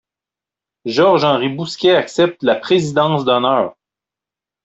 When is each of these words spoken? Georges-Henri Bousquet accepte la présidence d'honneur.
Georges-Henri 0.85 1.49
Bousquet 1.49 1.93
accepte 1.95 2.41
la 2.41 2.55
présidence 2.55 3.23
d'honneur. 3.23 3.75